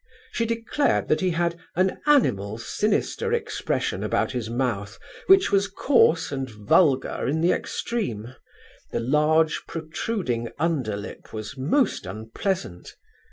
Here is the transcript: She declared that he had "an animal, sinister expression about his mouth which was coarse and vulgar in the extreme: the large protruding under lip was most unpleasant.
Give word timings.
She 0.31 0.47
declared 0.47 1.09
that 1.09 1.21
he 1.21 1.29
had 1.29 1.59
"an 1.75 1.99
animal, 2.07 2.57
sinister 2.57 3.31
expression 3.31 4.03
about 4.03 4.31
his 4.31 4.49
mouth 4.49 4.97
which 5.27 5.51
was 5.51 5.67
coarse 5.67 6.31
and 6.31 6.49
vulgar 6.49 7.27
in 7.27 7.39
the 7.39 7.51
extreme: 7.51 8.33
the 8.91 8.99
large 8.99 9.67
protruding 9.67 10.49
under 10.57 10.97
lip 10.97 11.31
was 11.33 11.55
most 11.55 12.07
unpleasant. 12.07 12.95